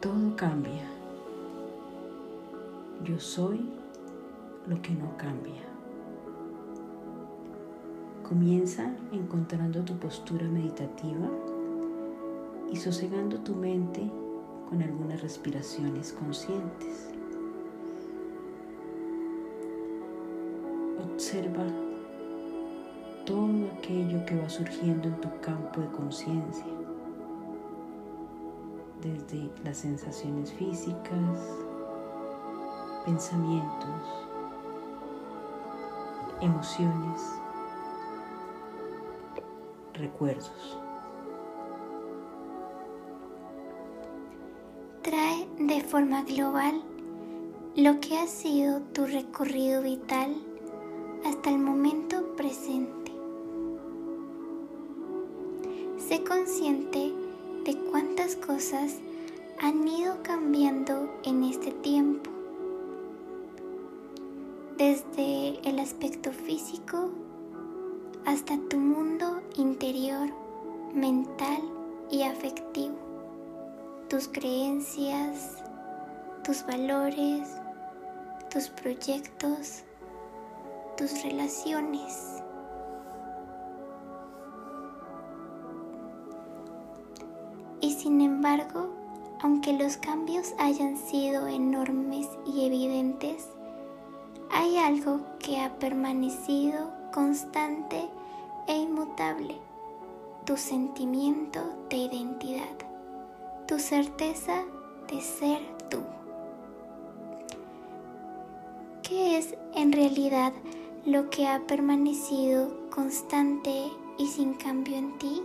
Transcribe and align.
Todo 0.00 0.36
cambia. 0.36 0.84
Yo 3.02 3.18
soy 3.18 3.68
lo 4.68 4.80
que 4.80 4.92
no 4.92 5.16
cambia. 5.16 5.62
Comienza 8.22 8.94
encontrando 9.10 9.82
tu 9.82 9.98
postura 9.98 10.46
meditativa 10.46 11.28
y 12.70 12.76
sosegando 12.76 13.40
tu 13.40 13.56
mente 13.56 14.08
con 14.68 14.82
algunas 14.82 15.20
respiraciones 15.20 16.12
conscientes. 16.12 17.10
Observa 21.12 21.64
todo 23.26 23.66
aquello 23.76 24.24
que 24.26 24.36
va 24.36 24.48
surgiendo 24.48 25.08
en 25.08 25.20
tu 25.20 25.28
campo 25.40 25.80
de 25.80 25.88
conciencia, 25.88 26.64
desde 29.02 29.50
las 29.64 29.78
sensaciones 29.78 30.52
físicas, 30.52 31.38
pensamientos, 33.04 34.28
emociones, 36.40 37.20
recuerdos. 39.94 40.78
Trae 45.02 45.48
de 45.58 45.80
forma 45.82 46.22
global 46.24 46.82
lo 47.76 48.00
que 48.00 48.18
ha 48.18 48.26
sido 48.26 48.80
tu 48.92 49.06
recorrido 49.06 49.82
vital 49.82 50.36
hasta 51.24 51.50
el 51.50 51.58
momento 51.58 52.34
presente. 52.36 53.12
Sé 55.98 56.24
consciente 56.24 57.17
de 57.68 57.76
cuántas 57.90 58.34
cosas 58.34 58.94
han 59.60 59.86
ido 59.86 60.22
cambiando 60.22 61.20
en 61.22 61.44
este 61.44 61.70
tiempo, 61.70 62.30
desde 64.78 65.60
el 65.68 65.78
aspecto 65.78 66.32
físico 66.32 67.10
hasta 68.24 68.56
tu 68.70 68.78
mundo 68.78 69.42
interior, 69.58 70.30
mental 70.94 71.60
y 72.10 72.22
afectivo, 72.22 72.96
tus 74.08 74.28
creencias, 74.28 75.58
tus 76.44 76.64
valores, 76.64 77.50
tus 78.50 78.70
proyectos, 78.70 79.82
tus 80.96 81.22
relaciones. 81.22 82.37
Y 87.80 87.92
sin 87.92 88.20
embargo, 88.20 88.88
aunque 89.40 89.72
los 89.72 89.96
cambios 89.96 90.54
hayan 90.58 90.96
sido 90.96 91.46
enormes 91.46 92.28
y 92.46 92.66
evidentes, 92.66 93.48
hay 94.50 94.78
algo 94.78 95.20
que 95.38 95.60
ha 95.60 95.78
permanecido 95.78 96.90
constante 97.12 98.08
e 98.66 98.76
inmutable, 98.76 99.56
tu 100.44 100.56
sentimiento 100.56 101.60
de 101.90 101.96
identidad, 101.98 102.76
tu 103.66 103.78
certeza 103.78 104.64
de 105.08 105.20
ser 105.20 105.60
tú. 105.88 105.98
¿Qué 109.02 109.38
es 109.38 109.54
en 109.74 109.92
realidad 109.92 110.52
lo 111.06 111.30
que 111.30 111.46
ha 111.46 111.60
permanecido 111.60 112.90
constante 112.90 113.90
y 114.18 114.26
sin 114.26 114.54
cambio 114.54 114.96
en 114.96 115.16
ti? 115.18 115.42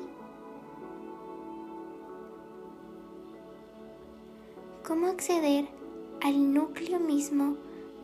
¿Cómo 4.85 5.07
acceder 5.07 5.65
al 6.21 6.53
núcleo 6.53 6.99
mismo 6.99 7.55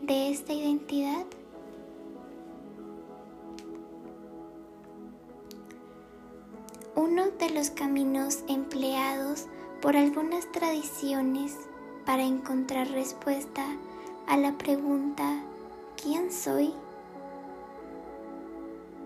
de 0.01 0.31
esta 0.31 0.53
identidad? 0.53 1.25
Uno 6.95 7.31
de 7.31 7.49
los 7.49 7.69
caminos 7.69 8.45
empleados 8.47 9.47
por 9.81 9.97
algunas 9.97 10.49
tradiciones 10.53 11.57
para 12.05 12.23
encontrar 12.23 12.89
respuesta 12.91 13.65
a 14.27 14.37
la 14.37 14.57
pregunta 14.57 15.43
¿quién 16.01 16.31
soy? 16.31 16.73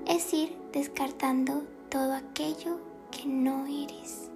es 0.06 0.32
ir 0.32 0.56
descartando 0.72 1.64
todo 1.90 2.14
aquello 2.14 2.78
que 3.10 3.26
no 3.26 3.66
eres. 3.66 4.33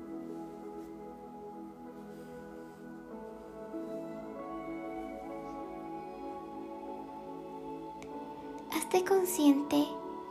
Hazte 8.88 9.04
consciente 9.04 9.86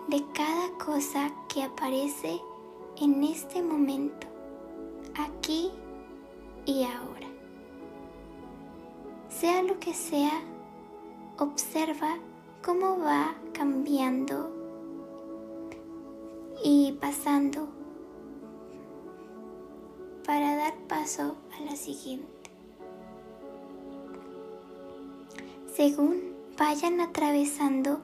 de 0.08 0.24
cada 0.32 0.70
cosa 0.82 1.30
que 1.46 1.62
aparece 1.62 2.40
en 2.98 3.22
este 3.22 3.62
momento, 3.62 4.26
aquí 5.14 5.70
y 6.64 6.84
ahora. 6.84 7.28
Sea 9.28 9.62
lo 9.62 9.78
que 9.78 9.92
sea, 9.92 10.40
observa 11.38 12.16
cómo 12.64 12.98
va 12.98 13.34
cambiando 13.52 14.50
y 16.64 16.92
pasando 16.92 17.68
para 20.24 20.56
dar 20.56 20.74
paso 20.88 21.36
a 21.58 21.60
la 21.62 21.76
siguiente. 21.76 22.50
Según 25.74 26.34
vayan 26.56 27.02
atravesando 27.02 28.00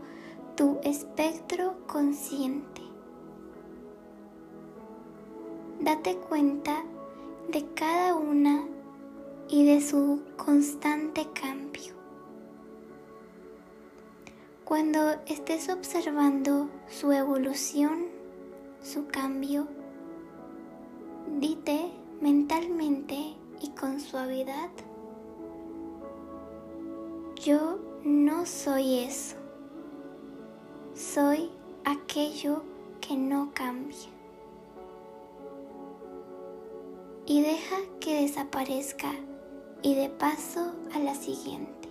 tu 0.63 0.79
espectro 0.85 1.75
consciente, 1.89 2.83
date 5.81 6.15
cuenta 6.15 6.85
de 7.51 7.67
cada 7.75 8.15
una 8.15 8.65
y 9.49 9.65
de 9.67 9.81
su 9.81 10.23
constante 10.37 11.27
cambio. 11.33 11.95
Cuando 14.65 15.15
estés 15.27 15.69
observando 15.69 16.69
su 16.89 17.11
evolución, 17.11 18.05
su 18.85 19.09
cambio, 19.09 19.67
dite 21.41 21.91
mentalmente 22.21 23.35
y 23.61 23.71
con 23.71 23.99
suavidad, 23.99 24.71
yo 27.45 27.81
no 28.05 28.47
soy 28.47 29.01
eso, 29.01 29.42
soy 31.03 31.51
aquello 31.85 32.63
que 33.01 33.17
no 33.17 33.51
cambia. 33.53 34.09
Y 37.27 37.43
deja 37.43 37.77
que 38.01 38.23
desaparezca 38.23 39.13
y 39.83 39.95
de 39.95 40.09
paso 40.09 40.73
a 40.95 40.99
la 41.01 41.15
siguiente. 41.15 41.82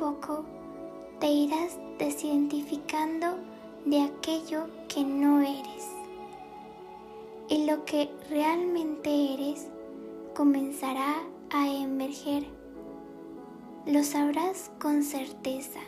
Poco 0.00 0.44
te 1.20 1.30
irás 1.30 1.78
desidentificando 1.98 3.36
de 3.84 4.00
aquello 4.00 4.66
que 4.88 5.04
no 5.04 5.42
eres. 5.42 5.88
Y 7.50 7.66
lo 7.66 7.84
que 7.84 8.10
realmente 8.30 9.34
eres 9.34 9.66
comenzará 10.34 11.16
a 11.50 11.68
emerger. 11.68 12.46
Lo 13.84 14.02
sabrás 14.02 14.70
con 14.80 15.02
certeza, 15.02 15.80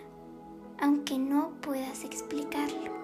aunque 0.78 1.18
no 1.18 1.52
puedas 1.62 2.04
explicarlo. 2.04 3.01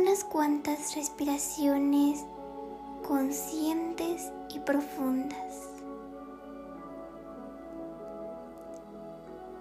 Unas 0.00 0.24
cuantas 0.24 0.94
respiraciones 0.94 2.24
conscientes 3.06 4.32
y 4.54 4.58
profundas. 4.60 5.68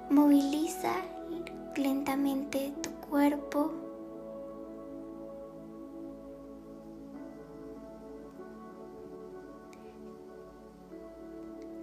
Moviliza 0.09 0.93
lentamente 1.75 2.73
tu 2.81 2.89
cuerpo. 3.09 3.73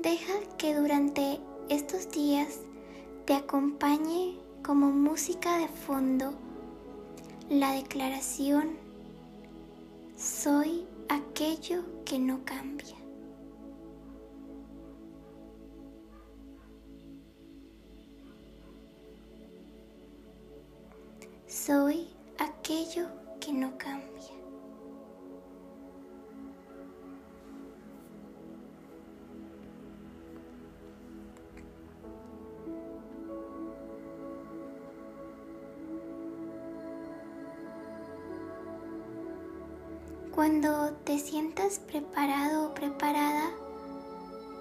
Deja 0.02 0.34
que 0.56 0.74
durante 0.74 1.40
estos 1.68 2.10
días 2.10 2.60
te 3.26 3.34
acompañe 3.34 4.38
como 4.62 4.90
música 4.90 5.58
de 5.58 5.68
fondo 5.68 6.32
la 7.50 7.72
declaración 7.72 8.76
soy 10.16 10.86
aquello 11.08 11.84
que 12.04 12.18
no 12.18 12.44
cambia. 12.44 12.96
Soy 21.46 22.08
aquello 22.38 23.08
que 23.40 23.52
no 23.52 23.78
cambia. 23.78 24.45
Preparado 42.00 42.66
o 42.66 42.74
preparada, 42.74 43.50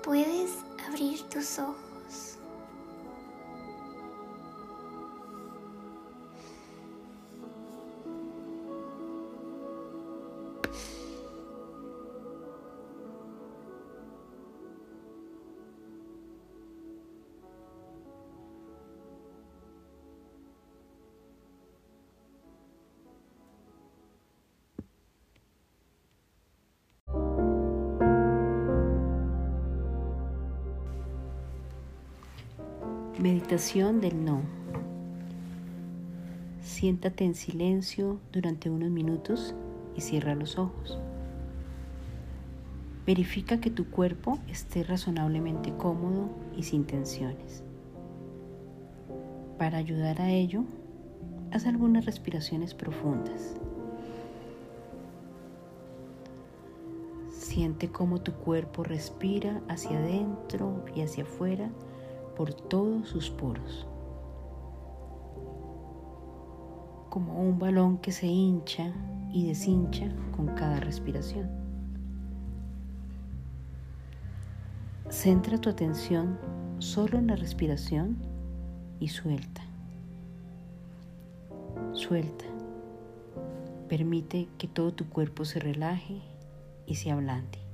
puedes 0.01 0.51
abrir 0.87 1.21
tus 1.23 1.59
ojos. 1.59 1.84
Meditación 33.25 34.01
del 34.01 34.23
no. 34.23 34.41
Siéntate 36.61 37.25
en 37.25 37.33
silencio 37.33 38.19
durante 38.31 38.69
unos 38.69 38.91
minutos 38.91 39.55
y 39.95 40.01
cierra 40.01 40.35
los 40.35 40.59
ojos. 40.59 40.99
Verifica 43.07 43.59
que 43.59 43.71
tu 43.71 43.89
cuerpo 43.89 44.37
esté 44.47 44.83
razonablemente 44.83 45.73
cómodo 45.75 46.29
y 46.55 46.61
sin 46.61 46.85
tensiones. 46.85 47.63
Para 49.57 49.79
ayudar 49.79 50.21
a 50.21 50.29
ello, 50.29 50.63
haz 51.49 51.65
algunas 51.65 52.05
respiraciones 52.05 52.75
profundas. 52.75 53.55
Siente 57.31 57.89
cómo 57.89 58.21
tu 58.21 58.33
cuerpo 58.33 58.83
respira 58.83 59.63
hacia 59.67 59.97
adentro 59.97 60.85
y 60.95 61.01
hacia 61.01 61.23
afuera 61.23 61.71
por 62.35 62.53
todos 62.53 63.07
sus 63.07 63.29
poros, 63.29 63.87
como 67.09 67.41
un 67.41 67.57
balón 67.57 67.97
que 67.97 68.11
se 68.11 68.27
hincha 68.27 68.91
y 69.31 69.47
deshincha 69.47 70.09
con 70.35 70.47
cada 70.47 70.79
respiración. 70.79 71.49
Centra 75.09 75.57
tu 75.57 75.69
atención 75.69 76.37
solo 76.79 77.17
en 77.17 77.27
la 77.27 77.35
respiración 77.35 78.17
y 78.99 79.07
suelta. 79.07 79.61
Suelta. 81.93 82.45
Permite 83.87 84.47
que 84.57 84.67
todo 84.67 84.93
tu 84.93 85.07
cuerpo 85.07 85.45
se 85.45 85.59
relaje 85.59 86.21
y 86.85 86.95
se 86.95 87.11
ablande. 87.11 87.64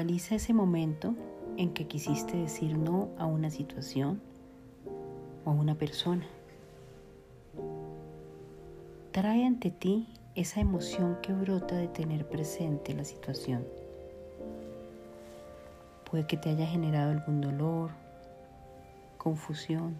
Localiza 0.00 0.36
ese 0.36 0.54
momento 0.54 1.14
en 1.58 1.74
que 1.74 1.86
quisiste 1.86 2.34
decir 2.34 2.78
no 2.78 3.10
a 3.18 3.26
una 3.26 3.50
situación 3.50 4.18
o 5.44 5.50
a 5.50 5.52
una 5.52 5.74
persona. 5.74 6.24
Trae 9.12 9.44
ante 9.44 9.70
ti 9.70 10.08
esa 10.34 10.60
emoción 10.60 11.18
que 11.20 11.34
brota 11.34 11.76
de 11.76 11.88
tener 11.88 12.26
presente 12.26 12.94
la 12.94 13.04
situación. 13.04 13.66
Puede 16.10 16.26
que 16.26 16.38
te 16.38 16.48
haya 16.48 16.66
generado 16.66 17.10
algún 17.10 17.42
dolor, 17.42 17.90
confusión. 19.18 19.96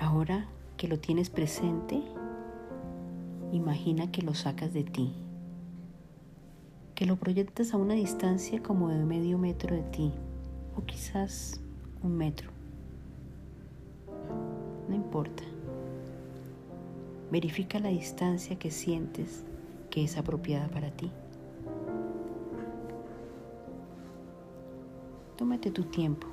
Ahora 0.00 0.48
que 0.76 0.88
lo 0.88 0.98
tienes 0.98 1.30
presente, 1.30 2.02
Imagina 3.54 4.10
que 4.10 4.20
lo 4.20 4.34
sacas 4.34 4.74
de 4.74 4.82
ti, 4.82 5.12
que 6.96 7.06
lo 7.06 7.14
proyectas 7.14 7.72
a 7.72 7.76
una 7.76 7.94
distancia 7.94 8.60
como 8.60 8.88
de 8.88 9.04
medio 9.04 9.38
metro 9.38 9.76
de 9.76 9.84
ti 9.84 10.12
o 10.76 10.84
quizás 10.84 11.60
un 12.02 12.16
metro. 12.16 12.50
No 14.88 14.96
importa. 14.96 15.44
Verifica 17.30 17.78
la 17.78 17.90
distancia 17.90 18.58
que 18.58 18.72
sientes 18.72 19.44
que 19.88 20.02
es 20.02 20.18
apropiada 20.18 20.66
para 20.66 20.90
ti. 20.90 21.12
Tómate 25.36 25.70
tu 25.70 25.84
tiempo. 25.84 26.26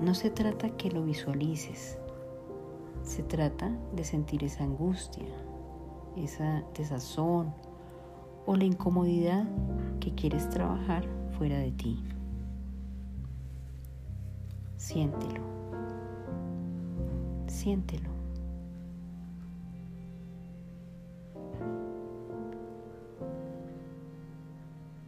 No 0.00 0.14
se 0.14 0.30
trata 0.30 0.70
que 0.70 0.90
lo 0.90 1.04
visualices, 1.04 1.98
se 3.04 3.22
trata 3.22 3.70
de 3.94 4.02
sentir 4.02 4.42
esa 4.44 4.64
angustia, 4.64 5.26
esa 6.16 6.64
desazón 6.76 7.54
o 8.46 8.56
la 8.56 8.64
incomodidad 8.64 9.46
que 10.00 10.14
quieres 10.14 10.48
trabajar 10.48 11.04
fuera 11.36 11.58
de 11.58 11.70
ti. 11.72 12.02
Siéntelo. 14.76 15.42
Siéntelo. 17.46 18.10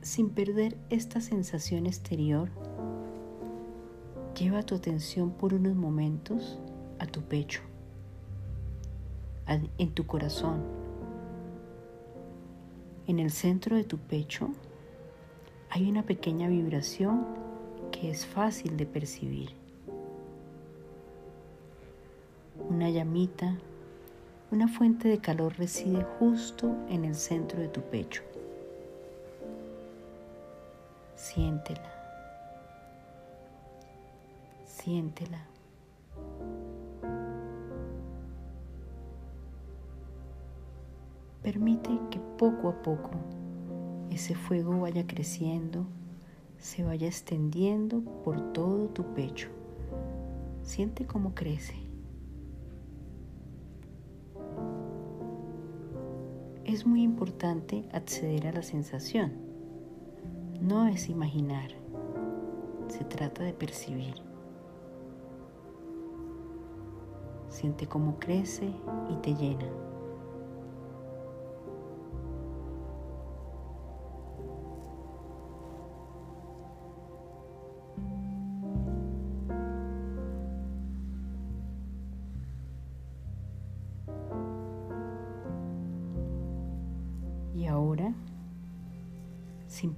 Sin 0.02 0.30
perder 0.30 0.78
esta 0.88 1.20
sensación 1.20 1.86
exterior, 1.86 2.50
lleva 4.38 4.62
tu 4.62 4.76
atención 4.76 5.30
por 5.30 5.52
unos 5.52 5.74
momentos 5.74 6.60
a 6.98 7.06
tu 7.06 7.22
pecho 7.22 7.65
en 9.46 9.90
tu 9.92 10.06
corazón. 10.06 10.62
En 13.06 13.20
el 13.20 13.30
centro 13.30 13.76
de 13.76 13.84
tu 13.84 13.98
pecho 13.98 14.50
hay 15.70 15.88
una 15.88 16.02
pequeña 16.02 16.48
vibración 16.48 17.24
que 17.92 18.10
es 18.10 18.26
fácil 18.26 18.76
de 18.76 18.86
percibir. 18.86 19.50
Una 22.68 22.90
llamita, 22.90 23.56
una 24.50 24.66
fuente 24.66 25.08
de 25.08 25.18
calor 25.18 25.56
reside 25.56 26.02
justo 26.18 26.74
en 26.88 27.04
el 27.04 27.14
centro 27.14 27.60
de 27.60 27.68
tu 27.68 27.80
pecho. 27.82 28.22
Siéntela. 31.14 31.92
Siéntela. 34.66 35.55
Permite 41.46 41.96
que 42.10 42.18
poco 42.18 42.70
a 42.70 42.82
poco 42.82 43.12
ese 44.10 44.34
fuego 44.34 44.80
vaya 44.80 45.06
creciendo, 45.06 45.86
se 46.58 46.82
vaya 46.82 47.06
extendiendo 47.06 48.00
por 48.24 48.52
todo 48.52 48.88
tu 48.88 49.14
pecho. 49.14 49.48
Siente 50.64 51.06
cómo 51.06 51.36
crece. 51.36 51.76
es 56.64 56.84
muy 56.84 57.04
importante 57.04 57.88
acceder 57.92 58.48
a 58.48 58.52
la 58.52 58.62
sensación. 58.64 59.32
No 60.60 60.88
es 60.88 61.08
imaginar, 61.08 61.70
se 62.88 63.04
trata 63.04 63.44
de 63.44 63.52
percibir. 63.52 64.16
Siente 67.50 67.86
cómo 67.86 68.18
crece 68.18 68.68
y 69.12 69.16
te 69.22 69.32
llena. 69.36 69.95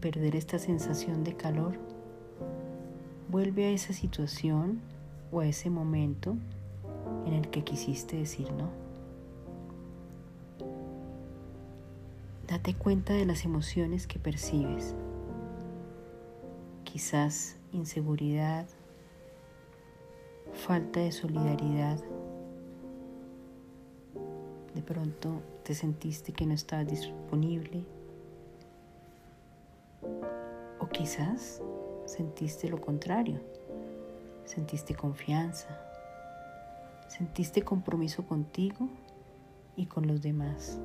Perder 0.00 0.36
esta 0.36 0.58
sensación 0.58 1.24
de 1.24 1.34
calor, 1.34 1.78
vuelve 3.28 3.66
a 3.66 3.70
esa 3.70 3.92
situación 3.92 4.80
o 5.30 5.40
a 5.40 5.46
ese 5.46 5.70
momento 5.70 6.36
en 7.26 7.34
el 7.34 7.48
que 7.48 7.64
quisiste 7.64 8.16
decir 8.16 8.50
no. 8.52 8.70
Date 12.46 12.74
cuenta 12.74 13.12
de 13.12 13.26
las 13.26 13.44
emociones 13.44 14.06
que 14.06 14.18
percibes. 14.18 14.94
Quizás 16.84 17.56
inseguridad, 17.72 18.66
falta 20.54 21.00
de 21.00 21.12
solidaridad. 21.12 22.02
De 24.74 24.82
pronto 24.82 25.42
te 25.62 25.74
sentiste 25.74 26.32
que 26.32 26.46
no 26.46 26.54
estabas 26.54 26.88
disponible. 26.88 27.84
Quizás 30.98 31.62
sentiste 32.06 32.68
lo 32.68 32.80
contrario. 32.80 33.40
Sentiste 34.44 34.96
confianza. 34.96 35.68
Sentiste 37.06 37.62
compromiso 37.62 38.26
contigo 38.26 38.88
y 39.76 39.86
con 39.86 40.08
los 40.08 40.20
demás. 40.22 40.80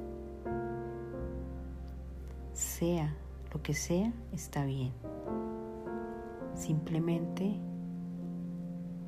Sea 2.54 3.16
lo 3.52 3.64
que 3.64 3.74
sea, 3.74 4.14
está 4.32 4.66
bien. 4.66 4.94
Simplemente 6.54 7.60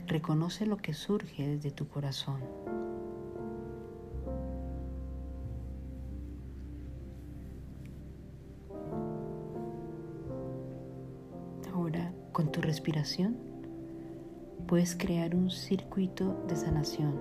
reconoce 0.07 0.65
lo 0.65 0.77
que 0.77 0.95
surge 0.95 1.47
desde 1.47 1.69
tu 1.69 1.87
corazón. 1.87 2.41
Respiración, 12.75 13.37
puedes 14.67 14.97
crear 14.97 15.33
un 15.33 15.49
circuito 15.49 16.43
de 16.49 16.57
sanación. 16.57 17.17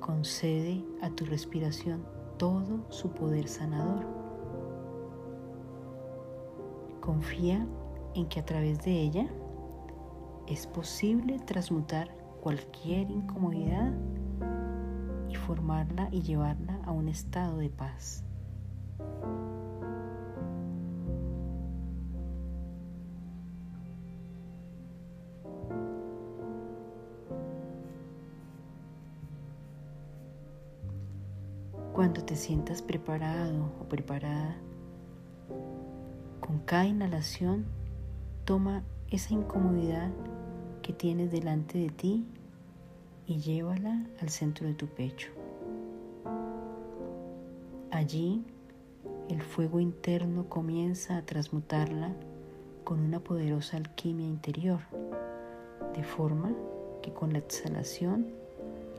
Concede 0.00 0.84
a 1.00 1.08
tu 1.08 1.24
respiración 1.24 2.04
todo 2.36 2.84
su 2.90 3.10
poder 3.12 3.48
sanador. 3.48 4.04
Confía 7.00 7.66
en 8.14 8.28
que 8.28 8.40
a 8.40 8.44
través 8.44 8.84
de 8.84 9.00
ella 9.00 9.26
es 10.46 10.66
posible 10.66 11.38
transmutar 11.38 12.14
cualquier 12.42 13.10
incomodidad 13.10 13.94
y 15.30 15.36
formarla 15.36 16.10
y 16.12 16.20
llevarla 16.20 16.82
a 16.84 16.90
un 16.90 17.08
estado 17.08 17.56
de 17.56 17.70
paz. 17.70 18.24
Sientas 32.42 32.82
preparado 32.82 33.70
o 33.80 33.84
preparada, 33.84 34.56
con 36.40 36.58
cada 36.64 36.86
inhalación, 36.86 37.66
toma 38.44 38.82
esa 39.12 39.32
incomodidad 39.32 40.10
que 40.82 40.92
tienes 40.92 41.30
delante 41.30 41.78
de 41.78 41.90
ti 41.90 42.26
y 43.28 43.38
llévala 43.38 44.04
al 44.20 44.28
centro 44.28 44.66
de 44.66 44.74
tu 44.74 44.88
pecho. 44.88 45.30
Allí, 47.92 48.44
el 49.28 49.40
fuego 49.40 49.78
interno 49.78 50.48
comienza 50.48 51.18
a 51.18 51.22
transmutarla 51.22 52.12
con 52.82 52.98
una 52.98 53.20
poderosa 53.20 53.76
alquimia 53.76 54.26
interior, 54.26 54.80
de 55.94 56.02
forma 56.02 56.52
que 57.02 57.12
con 57.12 57.34
la 57.34 57.38
exhalación 57.38 58.41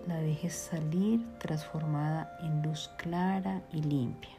la 0.08 0.18
dejes 0.18 0.54
salir 0.54 1.26
transformada 1.40 2.38
en 2.42 2.62
luz 2.62 2.90
clara 2.98 3.62
y 3.72 3.82
limpia. 3.82 4.32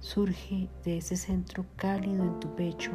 Surge 0.00 0.68
de 0.84 0.98
ese 0.98 1.16
centro 1.16 1.64
cálido 1.76 2.24
en 2.24 2.40
tu 2.40 2.54
pecho 2.56 2.90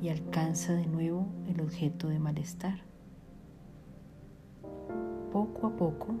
y 0.00 0.08
alcanza 0.08 0.72
de 0.72 0.86
nuevo 0.86 1.26
el 1.48 1.60
objeto 1.60 2.08
de 2.08 2.18
malestar. 2.18 2.80
Poco 5.32 5.66
a 5.66 5.76
poco 5.76 6.14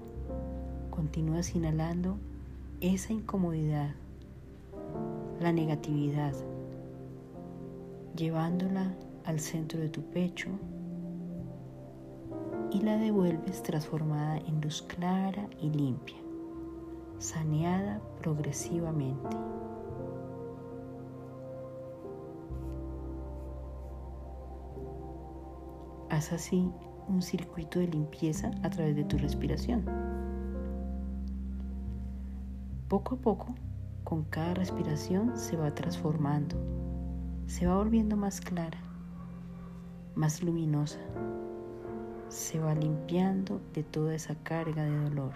continúas 0.90 1.54
inhalando 1.54 2.18
esa 2.80 3.12
incomodidad, 3.12 3.94
la 5.40 5.52
negatividad, 5.52 6.34
llevándola 8.16 8.94
al 9.24 9.40
centro 9.40 9.80
de 9.80 9.88
tu 9.88 10.02
pecho 10.02 10.48
y 12.70 12.80
la 12.80 12.96
devuelves 12.96 13.62
transformada 13.62 14.38
en 14.38 14.60
luz 14.60 14.82
clara 14.82 15.46
y 15.60 15.70
limpia, 15.70 16.16
saneada 17.18 18.00
progresivamente. 18.20 19.36
Haz 26.08 26.32
así 26.32 26.70
un 27.08 27.20
circuito 27.22 27.78
de 27.78 27.88
limpieza 27.88 28.50
a 28.62 28.70
través 28.70 28.96
de 28.96 29.04
tu 29.04 29.18
respiración. 29.18 29.84
Poco 32.88 33.14
a 33.16 33.18
poco, 33.18 33.54
con 34.04 34.24
cada 34.24 34.54
respiración 34.54 35.36
se 35.36 35.56
va 35.56 35.74
transformando, 35.74 36.56
se 37.46 37.66
va 37.66 37.76
volviendo 37.76 38.16
más 38.16 38.40
clara 38.40 38.91
más 40.14 40.42
luminosa. 40.42 40.98
Se 42.28 42.58
va 42.58 42.74
limpiando 42.74 43.60
de 43.74 43.82
toda 43.82 44.14
esa 44.14 44.34
carga 44.36 44.84
de 44.84 44.96
dolor. 44.96 45.32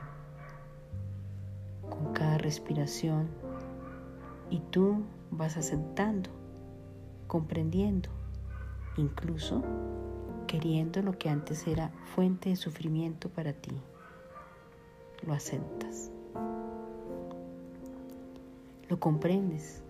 Con 1.89 2.13
cada 2.13 2.39
respiración 2.39 3.29
y 4.51 4.61
tú 4.71 5.03
vas 5.31 5.57
aceptando, 5.57 6.31
comprendiendo, 7.27 8.09
incluso 8.97 9.63
queriendo 10.47 11.03
lo 11.03 11.19
que 11.19 11.29
antes 11.29 11.67
era 11.67 11.91
fuente 12.15 12.51
de 12.51 12.57
sufrimiento 12.57 13.29
para 13.29 13.53
ti. 13.53 13.73
Lo 15.27 15.33
aceptas. 15.33 16.11
Lo 18.89 19.01
comprendes. 19.01 19.83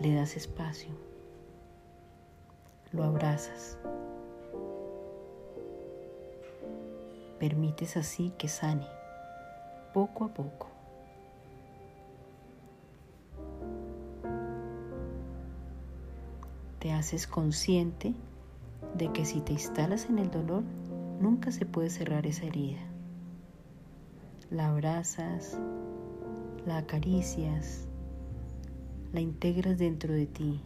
Le 0.00 0.14
das 0.14 0.36
espacio 0.36 1.09
lo 2.92 3.04
abrazas. 3.04 3.78
Permites 7.38 7.96
así 7.96 8.32
que 8.36 8.48
sane, 8.48 8.86
poco 9.94 10.24
a 10.24 10.28
poco. 10.28 10.68
Te 16.78 16.92
haces 16.92 17.26
consciente 17.26 18.14
de 18.96 19.12
que 19.12 19.24
si 19.24 19.40
te 19.40 19.52
instalas 19.52 20.06
en 20.08 20.18
el 20.18 20.30
dolor, 20.30 20.62
nunca 21.20 21.52
se 21.52 21.66
puede 21.66 21.90
cerrar 21.90 22.26
esa 22.26 22.46
herida. 22.46 22.80
La 24.50 24.68
abrazas, 24.68 25.58
la 26.66 26.78
acaricias, 26.78 27.86
la 29.12 29.20
integras 29.20 29.78
dentro 29.78 30.12
de 30.12 30.26
ti 30.26 30.62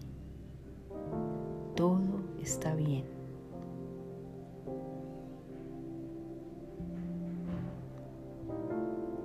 todo 1.74 1.98
está 2.44 2.74
bien. 2.74 3.04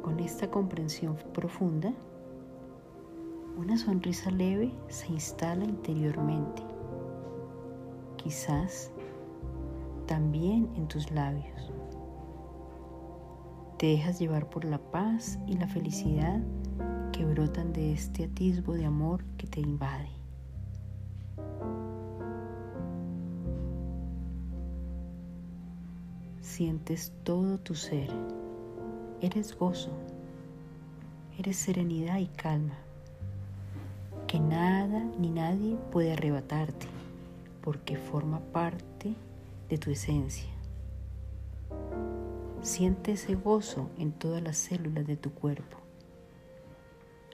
Con 0.02 0.20
esta 0.20 0.50
comprensión 0.50 1.18
profunda, 1.34 1.94
una 3.58 3.78
sonrisa 3.78 4.32
leve 4.32 4.72
se 4.88 5.12
instala 5.12 5.66
interiormente. 5.66 6.64
Quizás 8.16 8.92
también 10.08 10.70
en 10.76 10.88
tus 10.88 11.12
labios. 11.12 11.72
Te 13.78 13.88
dejas 13.88 14.20
llevar 14.20 14.50
por 14.50 14.66
la 14.66 14.80
paz 14.80 15.40
y 15.46 15.58
la 15.58 15.68
felicidad 15.68 16.42
que 17.12 17.26
brotan 17.26 17.74
de 17.74 17.94
este 17.94 18.26
atisbo 18.26 18.74
de 18.74 18.86
amor 18.86 19.24
que 19.38 19.48
te 19.48 19.60
invade. 19.60 20.19
Sientes 26.60 27.14
todo 27.24 27.58
tu 27.58 27.74
ser. 27.74 28.10
Eres 29.22 29.58
gozo. 29.58 29.92
Eres 31.38 31.56
serenidad 31.56 32.18
y 32.18 32.28
calma. 32.28 32.78
Que 34.28 34.42
nada 34.42 35.06
ni 35.18 35.30
nadie 35.30 35.78
puede 35.90 36.12
arrebatarte 36.12 36.86
porque 37.62 37.96
forma 37.96 38.42
parte 38.52 39.16
de 39.70 39.78
tu 39.78 39.90
esencia. 39.90 40.50
Siente 42.62 43.14
ese 43.14 43.36
gozo 43.36 43.90
en 43.98 44.12
todas 44.12 44.44
las 44.44 44.58
células 44.58 45.08
de 45.08 45.16
tu 45.16 45.32
cuerpo. 45.32 45.78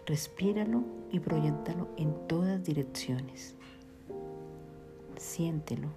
Respíralo 0.05 0.83
y 1.11 1.19
proyectalo 1.19 1.87
en 1.97 2.13
todas 2.27 2.63
direcciones. 2.63 3.55
Siéntelo. 5.17 5.87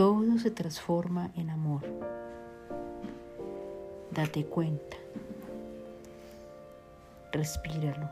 Todo 0.00 0.38
se 0.38 0.50
transforma 0.50 1.30
en 1.36 1.50
amor. 1.50 1.82
Date 4.10 4.46
cuenta. 4.46 4.96
Respíralo. 7.32 8.08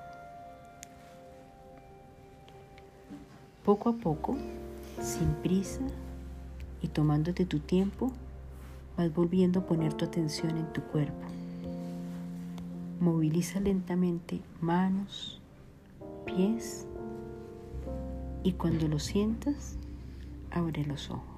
Poco 3.65 3.89
a 3.89 3.93
poco, 3.95 4.37
sin 5.01 5.33
prisa 5.37 5.81
y 6.83 6.89
tomándote 6.89 7.47
tu 7.47 7.59
tiempo, 7.59 8.13
vas 8.99 9.11
volviendo 9.15 9.61
a 9.61 9.65
poner 9.65 9.95
tu 9.95 10.05
atención 10.05 10.59
en 10.59 10.71
tu 10.75 10.83
cuerpo. 10.83 11.27
Moviliza 13.01 13.61
lentamente 13.61 14.43
manos, 14.61 15.41
pies 16.27 16.87
y 18.43 18.53
cuando 18.53 18.89
lo 18.89 18.99
sientas, 18.99 19.79
abre 20.51 20.85
los 20.85 21.09
ojos. 21.09 21.38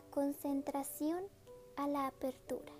Concentración 0.00 1.24
a 1.76 1.86
la 1.86 2.06
apertura. 2.06 2.72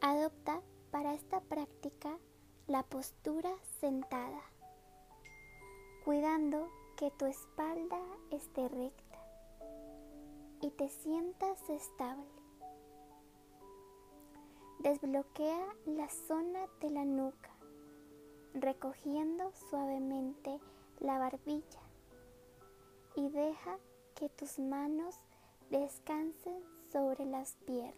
Adopta 0.00 0.60
para 0.90 1.14
esta 1.14 1.40
práctica 1.40 2.18
la 2.66 2.82
postura 2.82 3.50
sentada, 3.80 4.42
cuidando 6.04 6.68
que 6.96 7.10
tu 7.12 7.26
espalda 7.26 8.00
esté 8.30 8.68
recta 8.68 9.18
y 10.62 10.70
te 10.70 10.88
sientas 10.88 11.68
estable. 11.68 12.24
Desbloquea 14.80 15.66
la 15.86 16.08
zona 16.08 16.66
de 16.80 16.90
la 16.90 17.04
nuca, 17.04 17.50
recogiendo 18.54 19.52
suavemente 19.70 20.60
la 21.00 21.18
barbilla 21.18 21.80
y 23.16 23.28
deja 23.30 23.78
que 24.16 24.28
tus 24.30 24.58
manos 24.58 25.14
descansen 25.70 26.64
sobre 26.90 27.26
las 27.26 27.54
piernas. 27.66 27.94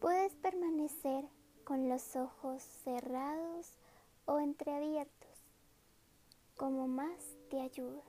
Puedes 0.00 0.34
permanecer 0.36 1.28
con 1.64 1.88
los 1.88 2.16
ojos 2.16 2.62
cerrados 2.62 3.78
o 4.24 4.40
entreabiertos, 4.40 5.44
como 6.56 6.88
más 6.88 7.36
te 7.50 7.60
ayude. 7.60 8.02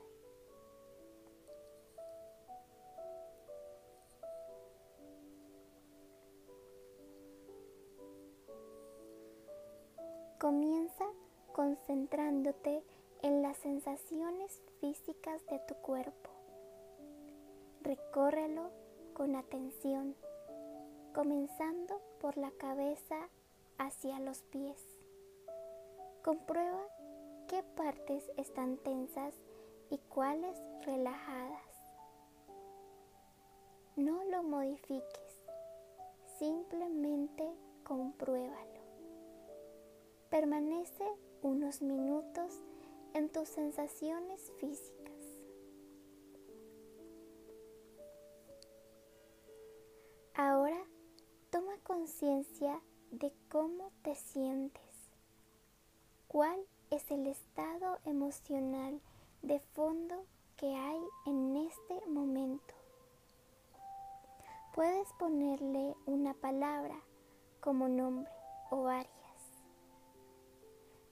Comienza 10.40 11.06
concentrándote 11.52 12.84
en 13.24 13.42
las 13.42 13.58
sensaciones 13.58 14.62
físicas 14.82 15.46
de 15.48 15.58
tu 15.60 15.76
cuerpo. 15.76 16.30
Recórrelo 17.82 18.70
con 19.14 19.36
atención 19.36 20.16
comenzando 21.14 22.02
por 22.20 22.38
la 22.38 22.52
cabeza 22.52 23.30
hacia 23.78 24.20
los 24.20 24.44
pies. 24.44 24.84
Comprueba 26.22 26.84
qué 27.48 27.64
partes 27.64 28.30
están 28.36 28.78
tensas 28.78 29.34
y 29.90 30.00
cuáles 30.10 30.62
relajadas. 30.86 31.62
No 33.96 34.24
lo 34.26 34.44
modifiques, 34.44 35.46
simplemente 36.40 37.48
compruébalo. 37.84 38.82
Permanece 40.30 41.06
unos 41.42 41.82
minutos 41.82 42.66
en 43.14 43.30
tus 43.30 43.48
sensaciones 43.48 44.52
físicas. 44.60 45.14
Ahora 50.36 50.84
Toma 51.54 51.78
conciencia 51.84 52.82
de 53.12 53.32
cómo 53.48 53.92
te 54.02 54.16
sientes. 54.16 55.12
¿Cuál 56.28 56.66
es 56.90 57.12
el 57.12 57.28
estado 57.28 58.00
emocional 58.06 59.00
de 59.44 59.60
fondo 59.60 60.26
que 60.58 60.66
hay 60.66 61.00
en 61.28 61.56
este 61.58 62.08
momento? 62.08 62.74
Puedes 64.74 65.08
ponerle 65.20 65.96
una 66.08 66.34
palabra 66.34 66.96
como 67.62 67.88
nombre 67.88 68.32
o 68.72 68.82
varias, 68.82 69.12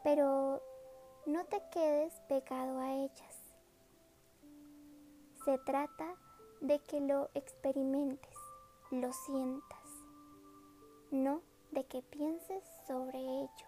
pero 0.03 0.63
no 1.31 1.45
te 1.45 1.61
quedes 1.71 2.13
pegado 2.27 2.79
a 2.79 2.93
ellas. 2.93 3.55
Se 5.45 5.57
trata 5.59 6.15
de 6.61 6.79
que 6.79 7.01
lo 7.01 7.29
experimentes, 7.33 8.35
lo 8.91 9.11
sientas 9.13 9.81
no 11.11 11.41
de 11.71 11.83
que 11.83 12.01
pienses 12.01 12.63
sobre 12.87 13.19
ello. 13.19 13.67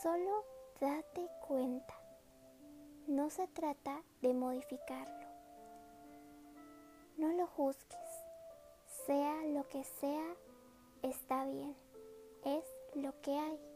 Solo 0.00 0.44
date 0.80 1.28
cuenta. 1.46 1.94
No 3.08 3.28
se 3.30 3.48
trata 3.48 4.02
de 4.20 4.32
modificarlo. 4.32 5.26
No 7.16 7.32
lo 7.32 7.46
juzgues. 7.48 7.98
Sea 9.06 9.44
lo 9.46 9.66
que 9.68 9.82
sea, 9.82 10.34
está 11.02 11.44
bien. 11.46 11.74
Es 12.44 12.64
lo 12.94 13.20
que 13.22 13.36
hay. 13.36 13.71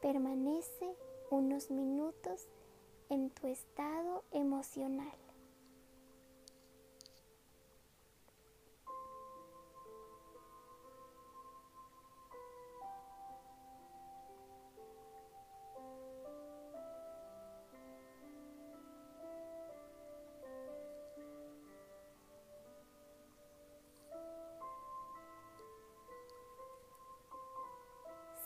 Permanece 0.00 0.94
unos 1.30 1.70
minutos 1.70 2.46
en 3.08 3.30
tu 3.30 3.46
estado 3.46 4.24
emocional. 4.32 5.25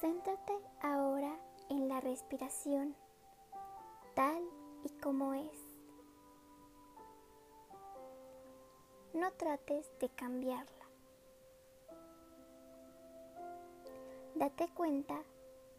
Céntrate 0.01 0.59
ahora 0.81 1.37
en 1.69 1.87
la 1.91 2.01
respiración, 2.01 2.97
tal 4.15 4.43
y 4.83 4.89
como 4.99 5.35
es. 5.35 5.59
No 9.13 9.31
trates 9.33 9.91
de 9.99 10.09
cambiarla. 10.09 10.87
Date 14.37 14.71
cuenta 14.73 15.23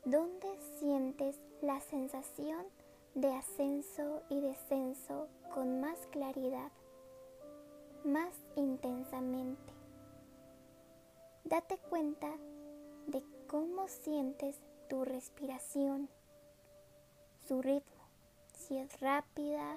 dónde 0.05 0.55
sientes 0.77 1.39
la 1.63 1.81
sensación 1.81 2.67
de 3.15 3.33
ascenso 3.33 4.21
y 4.29 4.39
descenso 4.39 5.29
con 5.51 5.81
más 5.81 5.97
claridad, 6.11 6.71
más 8.03 8.35
intensamente. 8.55 9.73
Date 11.43 11.79
cuenta 11.89 12.29
de 13.07 13.23
cómo 13.51 13.89
sientes 13.89 14.61
tu 14.87 15.03
respiración, 15.03 16.07
su 17.49 17.61
ritmo, 17.61 18.07
si 18.53 18.77
es 18.77 19.01
rápida 19.01 19.75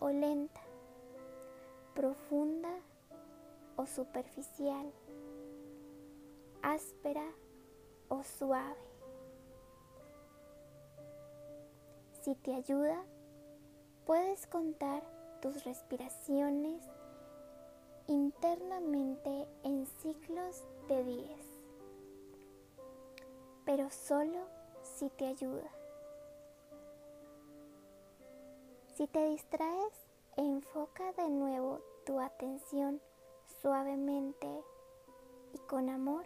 o 0.00 0.08
lenta, 0.08 0.60
profunda 1.94 2.74
o 3.76 3.86
superficial, 3.86 4.92
áspera 6.60 7.24
o 8.08 8.24
suave. 8.24 8.74
Si 12.22 12.34
te 12.34 12.52
ayuda, 12.52 13.04
puedes 14.06 14.48
contar 14.48 15.04
tus 15.40 15.62
respiraciones 15.62 16.82
internamente 18.08 19.46
en 19.62 19.86
ciclos 19.86 20.64
de 20.88 21.04
10, 21.04 21.47
pero 23.68 23.90
solo 23.90 24.46
si 24.82 25.10
te 25.10 25.26
ayuda. 25.26 25.70
Si 28.94 29.06
te 29.06 29.22
distraes, 29.26 29.92
enfoca 30.38 31.12
de 31.12 31.28
nuevo 31.28 31.82
tu 32.06 32.18
atención 32.18 32.98
suavemente 33.60 34.48
y 35.52 35.58
con 35.68 35.90
amor 35.90 36.24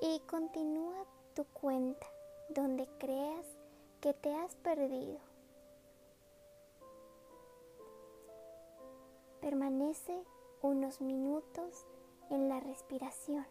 y 0.00 0.18
continúa 0.26 1.06
tu 1.36 1.44
cuenta 1.44 2.08
donde 2.48 2.88
creas 2.98 3.46
que 4.00 4.12
te 4.12 4.34
has 4.34 4.56
perdido. 4.56 5.20
Permanece 9.40 10.20
unos 10.62 11.00
minutos 11.00 11.86
en 12.28 12.48
la 12.48 12.58
respiración. 12.58 13.46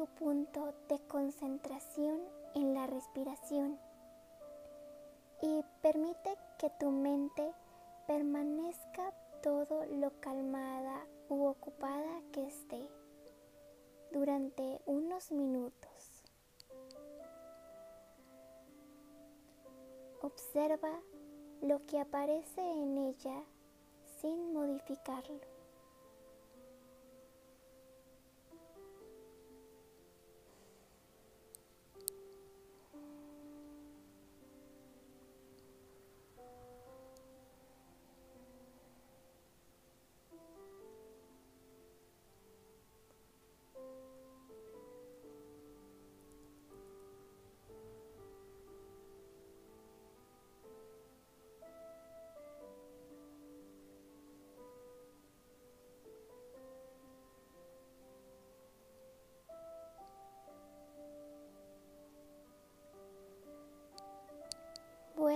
Tu 0.00 0.06
punto 0.06 0.72
de 0.88 0.98
concentración 1.08 2.22
en 2.54 2.72
la 2.72 2.86
respiración 2.86 3.78
y 5.42 5.62
permite 5.82 6.38
que 6.58 6.70
tu 6.80 6.90
mente 6.90 7.52
permanezca 8.06 9.12
todo 9.42 9.84
lo 9.84 10.18
calmada 10.20 11.06
u 11.28 11.44
ocupada 11.44 12.22
que 12.32 12.46
esté 12.46 12.80
durante 14.10 14.80
unos 14.86 15.30
minutos. 15.32 16.22
Observa 20.22 20.98
lo 21.60 21.84
que 21.84 22.00
aparece 22.00 22.62
en 22.62 22.96
ella 22.96 23.42
sin 24.22 24.54
modificarlo. 24.54 25.59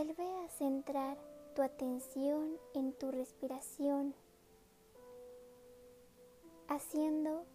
Vuelve 0.04 0.44
a 0.44 0.48
centrar 0.48 1.16
tu 1.54 1.62
atención 1.62 2.58
en 2.74 2.92
tu 2.92 3.10
respiración, 3.10 4.14
haciendo 6.68 7.46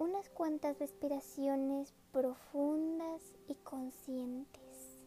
unas 0.00 0.28
cuantas 0.30 0.76
respiraciones 0.80 1.94
profundas 2.10 3.22
y 3.46 3.54
conscientes. 3.54 5.04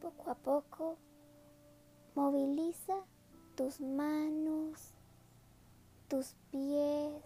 Poco 0.00 0.30
a 0.30 0.36
poco, 0.36 0.96
moviliza 2.14 3.04
tus 3.56 3.80
manos, 3.80 4.94
tus 6.06 6.36
pies 6.52 7.24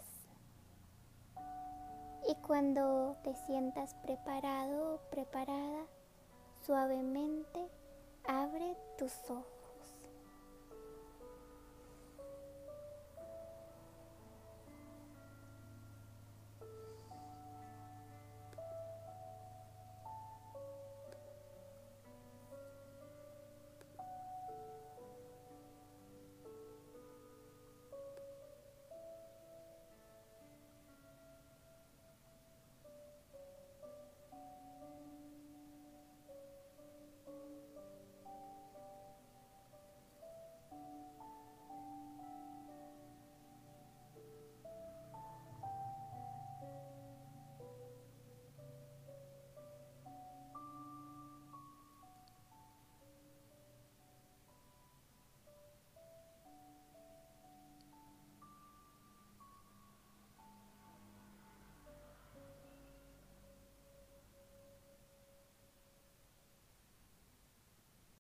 y 2.29 2.35
cuando 2.37 3.19
te 3.23 3.35
sientas 3.47 3.95
preparado 3.97 5.03
preparada, 5.11 5.87
Suavemente 6.67 7.71
abre 8.27 8.77
tus 8.99 9.13
ojos. 9.31 9.56